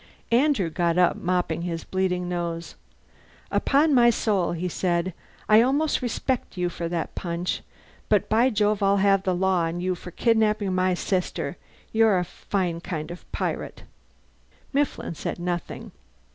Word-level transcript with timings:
Andrew 0.31 0.71
got 0.71 0.97
up, 0.97 1.15
mopping 1.15 1.61
his 1.61 1.83
bleeding 1.83 2.27
nose. 2.27 2.73
"Upon 3.51 3.93
my 3.93 4.09
soul," 4.09 4.53
he 4.53 4.67
said, 4.67 5.13
"I 5.47 5.61
almost 5.61 6.01
respect 6.01 6.57
you 6.57 6.69
for 6.69 6.89
that 6.89 7.13
punch. 7.13 7.61
But 8.09 8.27
by 8.27 8.49
Jove 8.49 8.81
I'll 8.81 8.97
have 8.97 9.21
the 9.21 9.35
law 9.35 9.65
on 9.65 9.79
you 9.79 9.93
for 9.93 10.09
kidnapping 10.09 10.73
my 10.73 10.95
sister. 10.95 11.55
You're 11.91 12.17
a 12.17 12.23
fine 12.25 12.81
kind 12.81 13.11
of 13.11 13.21
a 13.21 13.25
pirate." 13.25 13.83
Mifflin 14.73 15.13
said 15.13 15.37
nothing. 15.37 15.91